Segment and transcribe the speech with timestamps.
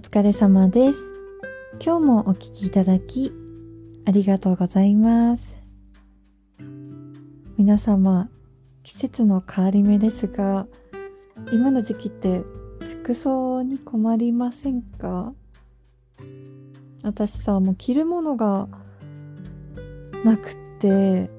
[0.00, 0.98] 疲れ様です。
[1.84, 3.32] 今日もお聞きいただき、
[4.06, 5.56] ありがとうございます。
[7.58, 8.30] 皆様、
[8.82, 10.66] 季節の変わり目ですが、
[11.52, 12.42] 今の時期って
[13.02, 15.34] 服装に困りませんか？
[17.02, 18.68] 私さ、もう着るものが
[20.24, 21.30] なくて、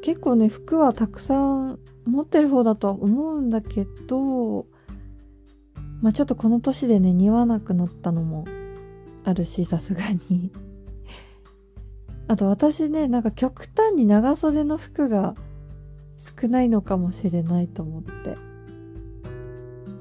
[0.00, 4.66] 結構ね、服はたくさん持ってる方だとは思うんだけど、
[6.02, 8.44] まあちょっとこの年でね、似合わなくなったのも
[9.24, 10.50] あるし、さすがに。
[12.28, 15.34] あと私ね、なんか極端に長袖の服が
[16.18, 18.36] 少ないのかもしれないと思って。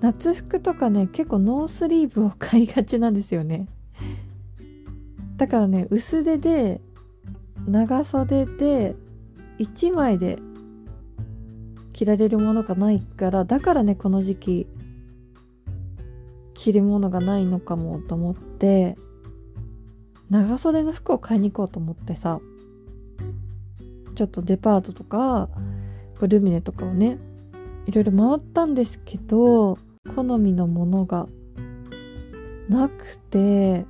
[0.00, 3.68] 夏服とかね、結構ノースリーブを買いがちなんですよね。
[5.36, 6.80] だからね、薄手で、
[7.68, 8.96] 長袖で、
[9.58, 10.38] 1枚で
[11.92, 14.66] 着られるものがないから、だからね、この時期、
[16.62, 18.96] 着るものがないのかもと思って、
[20.30, 22.40] 長袖の服を買いに行こうと思ってさ、
[24.14, 25.48] ちょっとデパートとか、
[26.20, 27.18] ルミネとかをね、
[27.86, 29.76] いろいろ回ったんですけど、
[30.14, 31.26] 好みのものが
[32.68, 33.84] なくて、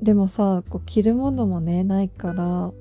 [0.00, 2.72] でもさ、こう着るものもね、ないから、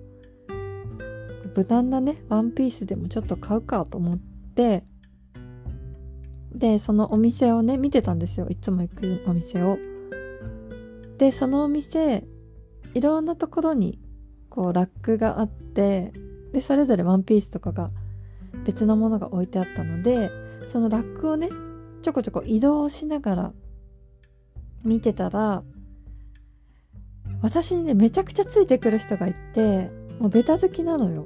[1.56, 4.20] 無難なね、ワンピースでもちょっと買うかと思っ
[4.54, 4.84] て、
[6.60, 8.48] で、そのお店をね、見てたんですよ。
[8.50, 9.80] いつも行くお店を。
[11.18, 12.26] で、そのお店、
[12.94, 13.98] いろんなところに、
[14.50, 16.12] こう、ラックがあって、
[16.52, 17.92] で、それぞれワンピースとかが、
[18.66, 20.30] 別のものが置いてあったので、
[20.68, 21.50] そのラックをね、
[22.02, 23.54] ちょこちょこ移動しながら、
[24.84, 25.64] 見てたら、
[27.42, 31.26] 私にね、めちゃくちゃついてくる人がいて、もうベタ好きなのよ。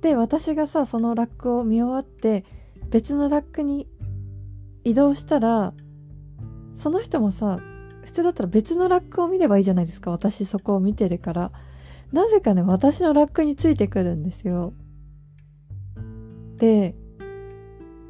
[0.00, 2.44] で、私がさ、そのラックを見終わって、
[2.90, 3.88] 別のラックに
[4.84, 5.74] 移動したら、
[6.74, 7.60] その人もさ、
[8.04, 10.10] 普通だったら別のラックを見ればいいじゃないですか。
[10.10, 11.52] 私そこを見てるから。
[12.12, 14.74] なぜかね、私のラックについてくるんですよ。
[16.56, 16.94] で、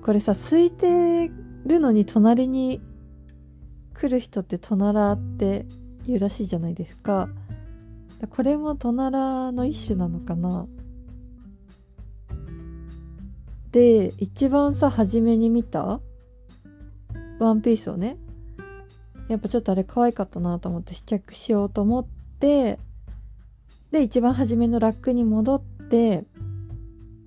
[0.02, 1.30] これさ、空いて
[1.64, 2.82] るのに隣に
[3.94, 5.66] 来る人ってトナラって
[6.06, 7.28] 言うらしいじゃないですか。
[8.30, 10.66] これもトナラの一種なのかな
[13.74, 16.00] で、一番さ、初めに見た
[17.40, 18.16] ワンピースをね、
[19.26, 22.06] やっぱちょっとあれ可愛かったなと思って試着しようと思っ
[22.38, 22.78] て、
[23.90, 26.22] で、一番初めのラックに戻って、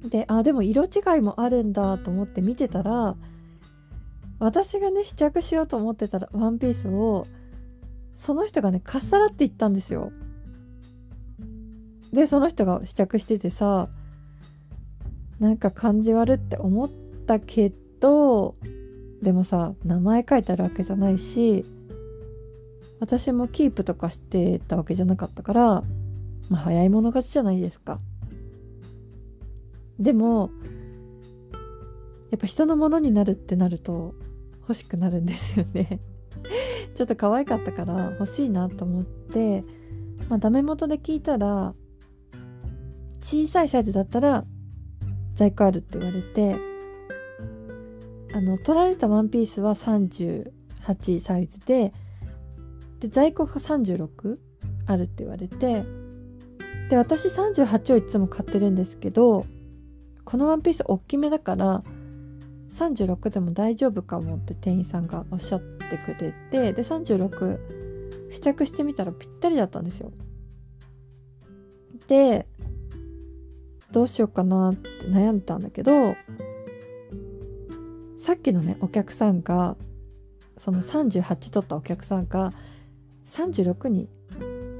[0.05, 3.17] で、あ、でも色違いもあるんだと思って見てたら、
[4.39, 7.27] 私がね、試着しようと思ってたらワンピースを、
[8.15, 10.13] その人がね、かっさらっていったんですよ。
[12.13, 13.89] で、その人が試着しててさ、
[15.39, 16.89] なんか感じ悪って思っ
[17.27, 18.55] たけど、
[19.21, 21.65] でもさ、名前書いてあるわけじゃないし、
[22.99, 25.83] 私もキープとかしてたわけじゃなかったから、
[26.49, 27.99] まあ早い者勝ちじゃないですか。
[29.99, 30.49] でも、
[32.31, 34.13] やっぱ人のものになるってなると
[34.61, 35.99] 欲しくなるんですよね。
[36.93, 39.63] ちょっと可愛かったから欲しいなと思って、
[40.29, 41.75] まあダメ元で聞いたら、
[43.21, 44.45] 小さいサイズだったら
[45.37, 46.55] 在庫あるって言われて、
[48.33, 51.93] あの、取られたワンピースは38サイズで、
[52.99, 54.39] で、在庫が36
[54.87, 55.85] あるって言われて、
[56.89, 59.45] で、私38をいつも買ってるんですけど、
[60.25, 61.83] このワンピース大きめだから、
[62.71, 70.11] 36でも大丈夫かもって店員さんがおっしゃってくれて、で、36試着してみたらぴったりだったんですよ。
[72.07, 72.47] で、
[73.91, 76.15] どうしようかなって悩んだんだけど、
[78.19, 79.77] さっきのね、お客さんが、
[80.57, 82.51] その38取ったお客さんが、
[83.31, 84.09] 36に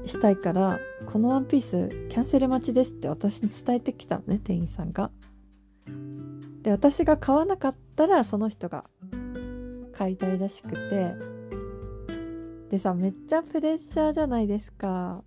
[0.04, 5.10] したいから、このワンピースキャンセル待ちですって私に伝えてきたのね、店員さんが。
[6.62, 8.84] で、私が買わなかったら、その人が
[9.92, 11.14] 買いたいらしくて、
[12.70, 15.22] でさ、めっちゃプレッシャーじゃないですか。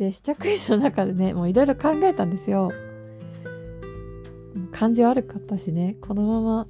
[0.00, 2.72] で、試着室の中でね、もういろいろ考えたんですよ。
[4.72, 6.66] 感じ悪かったしね、このまま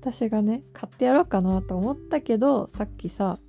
[0.00, 3.40] 私がね、買ってやろうかなと思ったけど、さっきさ、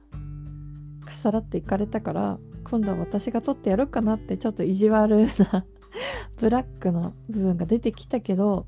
[1.06, 5.66] かさらっていかれたから、今度は私が取ってやろうかなってちょっと意地悪な
[6.38, 8.66] ブラックな部分が出てきたけど、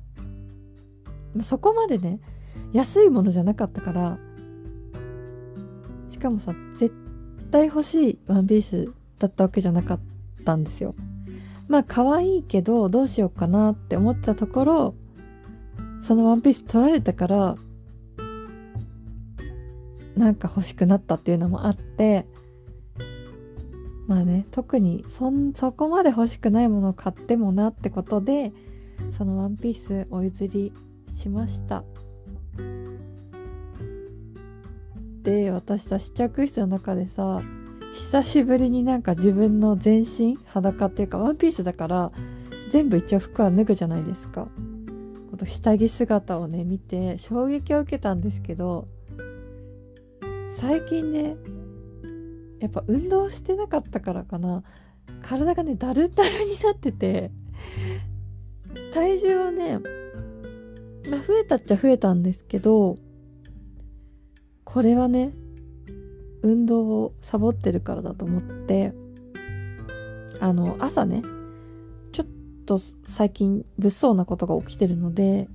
[1.42, 2.20] そこまでね、
[2.72, 4.20] 安いものじゃなかったから、
[6.08, 6.94] しかもさ、絶
[7.50, 10.00] 対欲しいワンピースだったわけじゃなかっ
[10.42, 10.94] たんですよ。
[11.68, 14.94] まあ可愛いけどどうしようかなって思ったところ、
[16.02, 17.56] そのワンピース取られたから
[20.16, 22.26] なんか欲しくなったっていうのもあって
[24.06, 28.52] まあね特にそんそこまで欲しくないものを買ってもなってことで
[29.16, 30.72] そのワンピースお譲り
[31.10, 31.84] しました
[35.22, 37.40] で私さ試着室の中でさ
[37.92, 42.12] 久しぶりになんか自分の全身裸っていうかワンピースだから
[42.70, 44.48] 全部一応服は脱ぐじゃないですか。
[45.30, 48.86] この下着姿をね見て衝撃を受けたんですけど
[50.52, 51.36] 最近ね
[52.60, 54.62] やっぱ運動してなかったからかな。
[55.20, 57.30] 体がねだるだるになってて
[58.92, 59.78] 体重はね
[61.08, 62.96] まあ増えたっちゃ増えたんですけど
[64.64, 65.32] これはね
[66.42, 68.92] 運動をサボってるからだと思って
[70.40, 71.22] あの朝ね
[72.12, 72.26] ちょっ
[72.66, 75.48] と最近物騒なことが起きてるので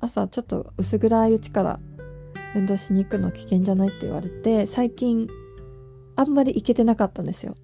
[0.00, 1.80] 朝ちょっと薄暗いうちから
[2.54, 5.28] 運動しに行くの危険じゃないって言われて最近
[6.16, 7.56] あんまり行けてなかったんですよ。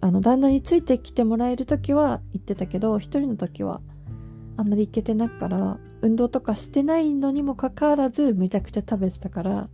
[0.00, 3.80] あの旦那についてきてもらえる時は行ってたけど一人の時は
[4.56, 9.68] あんまり行けてなくから運動とかしてないのにもかかわらずめちゃくちゃ食べてたから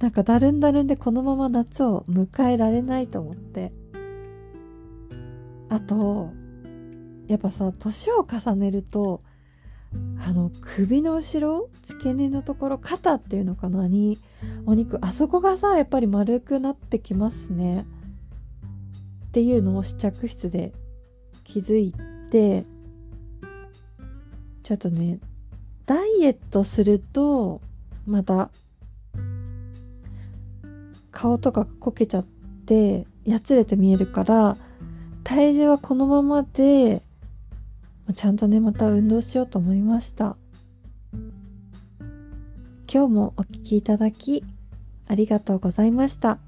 [0.00, 3.72] なんかだるんだるんでこのまま夏を迎えられないと思って。
[5.68, 6.30] あと
[7.26, 9.22] やっぱさ年を重ねると
[10.26, 14.18] あの首の後ろ付け根のところ肩っていうのかなに
[14.66, 17.86] お肉あそこがさやっぱり丸くなってきますね。
[19.28, 20.72] っていうのを試着室で
[21.44, 21.92] 気づい
[22.30, 22.64] て
[24.62, 25.18] ちょっとね
[25.86, 27.60] ダイエットすると
[28.06, 28.50] また
[31.18, 32.24] 顔とかがこけちゃっ
[32.64, 34.56] てやつれて見えるから
[35.24, 37.02] 体重はこのままで
[38.14, 40.36] ちゃんとねまた運動しようと思いました。
[42.90, 44.44] 今日もお聴きいただき
[45.08, 46.38] ありがとうございました。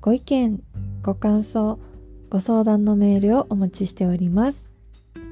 [0.00, 0.62] ご意見
[1.02, 1.80] ご感想
[2.30, 4.66] ご相談のメールをお待ちしております。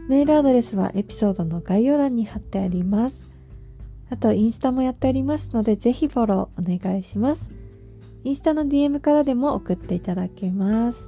[0.09, 3.31] メールアドレスはエピソードの概要欄に貼ってあります。
[4.11, 7.66] あとインスタもやっておりますのでぜひフォローお願いします。
[8.27, 11.07] インスタの DM からでも送っていただけます。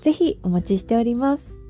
[0.00, 1.61] ぜひお待ちしております。